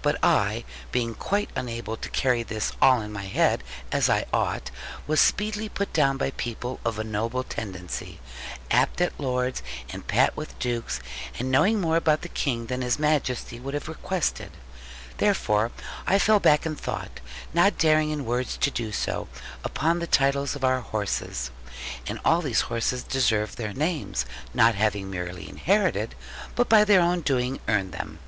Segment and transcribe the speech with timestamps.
[0.00, 0.62] But I,
[0.92, 4.70] being quite unable to carry all this in my head, as I ought,
[5.08, 8.20] was speedily put down by people of a noble tendency,
[8.70, 11.00] apt at Lords, and pat with Dukes,
[11.36, 14.52] and knowing more about the King than His Majesty would have requested.
[15.18, 15.72] Therefore,
[16.06, 17.18] I fell back in thought,
[17.52, 19.26] not daring in words to do so,
[19.64, 21.50] upon the titles of our horses.
[22.06, 26.14] And all these horses deserved their names, not having merely inherited,
[26.54, 28.20] but by their own doing earned them.